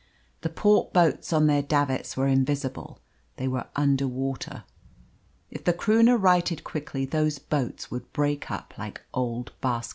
The 0.41 0.49
port 0.49 0.93
boats 0.93 1.31
on 1.31 1.45
their 1.45 1.61
davits 1.61 2.17
were 2.17 2.25
invisible; 2.25 2.99
they 3.37 3.47
were 3.47 3.67
under 3.75 4.07
water. 4.07 4.63
If 5.51 5.63
the 5.63 5.73
Croonah 5.73 6.17
righted 6.19 6.63
quickly 6.63 7.05
those 7.05 7.37
boats 7.37 7.91
would 7.91 8.11
break 8.11 8.49
up 8.49 8.73
like 8.79 9.01
old 9.13 9.51
baskets. 9.61 9.89